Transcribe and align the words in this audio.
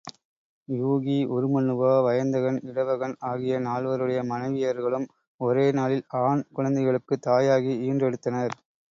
யூகி, 0.67 1.17
உருமண்ணுவா, 1.31 1.91
வயந்தகன், 2.03 2.57
இடவகன் 2.63 3.13
ஆகிய 3.23 3.59
நால்வருடைய 3.59 4.21
மனைவியர்களும் 4.23 5.05
ஒரே 5.39 5.71
நாளில் 5.71 6.03
ஆண் 6.21 6.43
குழந்தைகளுக்குத் 6.53 7.25
தாயாகி 7.27 7.75
ஈன்றெடுத்தனர். 7.85 8.55